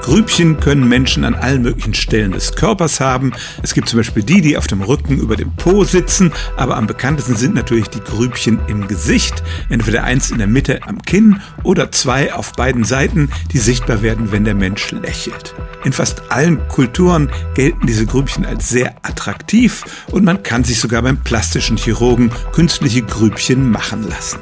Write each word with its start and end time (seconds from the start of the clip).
Grübchen 0.00 0.58
können 0.58 0.88
Menschen 0.88 1.24
an 1.24 1.34
allen 1.34 1.62
möglichen 1.62 1.94
Stellen 1.94 2.32
des 2.32 2.54
Körpers 2.54 3.00
haben. 3.00 3.32
Es 3.62 3.74
gibt 3.74 3.88
zum 3.88 3.98
Beispiel 3.98 4.22
die, 4.22 4.40
die 4.40 4.56
auf 4.56 4.66
dem 4.66 4.82
Rücken 4.82 5.18
über 5.18 5.36
dem 5.36 5.54
Po 5.56 5.84
sitzen, 5.84 6.32
aber 6.56 6.76
am 6.76 6.86
bekanntesten 6.86 7.36
sind 7.36 7.54
natürlich 7.54 7.88
die 7.88 8.00
Grübchen 8.00 8.60
im 8.66 8.88
Gesicht. 8.88 9.42
Entweder 9.68 10.04
eins 10.04 10.30
in 10.30 10.38
der 10.38 10.46
Mitte 10.46 10.80
am 10.86 11.02
Kinn 11.02 11.40
oder 11.62 11.92
zwei 11.92 12.32
auf 12.32 12.52
beiden 12.52 12.84
Seiten, 12.84 13.30
die 13.52 13.58
sichtbar 13.58 14.02
werden, 14.02 14.32
wenn 14.32 14.44
der 14.44 14.54
Mensch 14.54 14.90
lächelt. 14.90 15.54
In 15.84 15.92
fast 15.92 16.30
allen 16.30 16.66
Kulturen 16.68 17.30
gelten 17.54 17.86
diese 17.86 18.06
Grübchen 18.06 18.44
als 18.44 18.68
sehr 18.68 18.96
attraktiv 19.02 19.84
und 20.10 20.24
man 20.24 20.42
kann 20.42 20.64
sich 20.64 20.80
sogar 20.80 21.02
beim 21.02 21.18
plastischen 21.18 21.76
Chirurgen 21.76 22.30
künstliche 22.52 23.02
Grübchen 23.02 23.70
machen 23.70 24.08
lassen. 24.08 24.38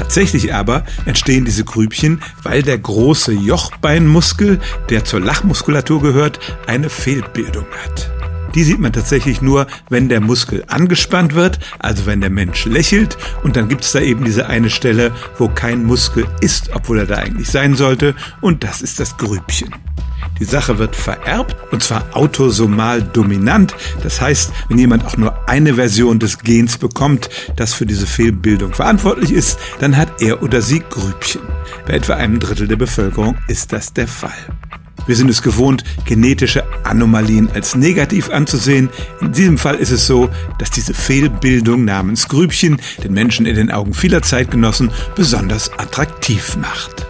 Tatsächlich 0.00 0.54
aber 0.54 0.84
entstehen 1.04 1.44
diese 1.44 1.62
Grübchen, 1.62 2.22
weil 2.42 2.62
der 2.62 2.78
große 2.78 3.32
Jochbeinmuskel, 3.32 4.58
der 4.88 5.04
zur 5.04 5.20
Lachmuskulatur 5.20 6.00
gehört, 6.00 6.40
eine 6.66 6.88
Fehlbildung 6.88 7.66
hat. 7.84 8.10
Die 8.54 8.64
sieht 8.64 8.78
man 8.78 8.94
tatsächlich 8.94 9.42
nur, 9.42 9.66
wenn 9.90 10.08
der 10.08 10.22
Muskel 10.22 10.64
angespannt 10.68 11.34
wird, 11.34 11.60
also 11.78 12.06
wenn 12.06 12.22
der 12.22 12.30
Mensch 12.30 12.64
lächelt. 12.64 13.18
Und 13.42 13.56
dann 13.56 13.68
gibt 13.68 13.84
es 13.84 13.92
da 13.92 14.00
eben 14.00 14.24
diese 14.24 14.46
eine 14.46 14.70
Stelle, 14.70 15.12
wo 15.36 15.48
kein 15.48 15.84
Muskel 15.84 16.26
ist, 16.40 16.70
obwohl 16.72 17.00
er 17.00 17.06
da 17.06 17.16
eigentlich 17.16 17.50
sein 17.50 17.76
sollte. 17.76 18.14
Und 18.40 18.64
das 18.64 18.80
ist 18.80 19.00
das 19.00 19.18
Grübchen. 19.18 19.74
Die 20.40 20.46
Sache 20.46 20.78
wird 20.78 20.96
vererbt 20.96 21.54
und 21.70 21.82
zwar 21.82 22.04
autosomal 22.16 23.02
dominant. 23.02 23.74
Das 24.02 24.20
heißt, 24.20 24.52
wenn 24.68 24.78
jemand 24.78 25.04
auch 25.04 25.16
nur 25.16 25.48
eine 25.48 25.74
Version 25.74 26.18
des 26.18 26.38
Gens 26.38 26.78
bekommt, 26.78 27.28
das 27.56 27.74
für 27.74 27.86
diese 27.86 28.06
Fehlbildung 28.06 28.72
verantwortlich 28.72 29.32
ist, 29.32 29.58
dann 29.80 29.96
hat 29.96 30.22
er 30.22 30.42
oder 30.42 30.62
sie 30.62 30.80
Grübchen. 30.80 31.42
Bei 31.86 31.92
etwa 31.92 32.14
einem 32.14 32.40
Drittel 32.40 32.66
der 32.66 32.76
Bevölkerung 32.76 33.36
ist 33.48 33.72
das 33.72 33.92
der 33.92 34.08
Fall. 34.08 34.32
Wir 35.06 35.16
sind 35.16 35.28
es 35.28 35.42
gewohnt, 35.42 35.84
genetische 36.04 36.64
Anomalien 36.84 37.50
als 37.52 37.74
negativ 37.74 38.30
anzusehen. 38.30 38.88
In 39.20 39.32
diesem 39.32 39.58
Fall 39.58 39.76
ist 39.76 39.90
es 39.90 40.06
so, 40.06 40.30
dass 40.58 40.70
diese 40.70 40.94
Fehlbildung 40.94 41.84
namens 41.84 42.28
Grübchen 42.28 42.80
den 43.02 43.12
Menschen 43.12 43.44
in 43.44 43.56
den 43.56 43.70
Augen 43.70 43.92
vieler 43.92 44.22
Zeitgenossen 44.22 44.90
besonders 45.16 45.70
attraktiv 45.78 46.56
macht. 46.56 47.09